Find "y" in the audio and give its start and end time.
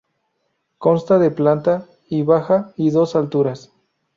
2.09-2.23, 2.75-2.89